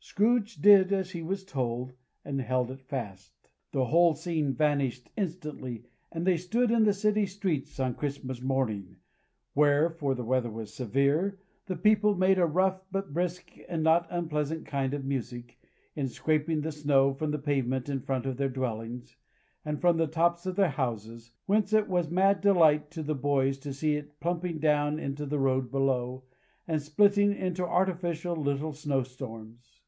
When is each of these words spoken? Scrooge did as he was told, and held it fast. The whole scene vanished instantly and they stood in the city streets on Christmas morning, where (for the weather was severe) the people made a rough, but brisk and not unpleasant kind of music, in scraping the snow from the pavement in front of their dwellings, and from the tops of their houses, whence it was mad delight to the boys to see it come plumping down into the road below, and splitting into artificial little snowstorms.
Scrooge 0.00 0.56
did 0.56 0.90
as 0.90 1.10
he 1.10 1.22
was 1.22 1.44
told, 1.44 1.92
and 2.24 2.40
held 2.40 2.70
it 2.70 2.80
fast. 2.80 3.50
The 3.72 3.84
whole 3.86 4.14
scene 4.14 4.54
vanished 4.54 5.10
instantly 5.18 5.84
and 6.10 6.26
they 6.26 6.38
stood 6.38 6.70
in 6.70 6.84
the 6.84 6.94
city 6.94 7.26
streets 7.26 7.78
on 7.78 7.94
Christmas 7.94 8.40
morning, 8.40 8.96
where 9.52 9.90
(for 9.90 10.14
the 10.14 10.24
weather 10.24 10.50
was 10.50 10.72
severe) 10.72 11.38
the 11.66 11.76
people 11.76 12.14
made 12.16 12.38
a 12.38 12.46
rough, 12.46 12.80
but 12.90 13.12
brisk 13.12 13.50
and 13.68 13.82
not 13.82 14.06
unpleasant 14.08 14.64
kind 14.64 14.94
of 14.94 15.04
music, 15.04 15.58
in 15.94 16.08
scraping 16.08 16.62
the 16.62 16.72
snow 16.72 17.12
from 17.12 17.30
the 17.30 17.38
pavement 17.38 17.90
in 17.90 18.00
front 18.00 18.24
of 18.24 18.38
their 18.38 18.48
dwellings, 18.48 19.18
and 19.62 19.78
from 19.80 19.98
the 19.98 20.06
tops 20.06 20.46
of 20.46 20.56
their 20.56 20.70
houses, 20.70 21.32
whence 21.44 21.74
it 21.74 21.86
was 21.86 22.10
mad 22.10 22.40
delight 22.40 22.90
to 22.92 23.02
the 23.02 23.14
boys 23.14 23.58
to 23.58 23.74
see 23.74 23.94
it 23.94 24.06
come 24.20 24.40
plumping 24.40 24.58
down 24.58 24.98
into 24.98 25.26
the 25.26 25.38
road 25.38 25.70
below, 25.70 26.24
and 26.66 26.80
splitting 26.80 27.34
into 27.36 27.62
artificial 27.62 28.34
little 28.34 28.72
snowstorms. 28.72 29.82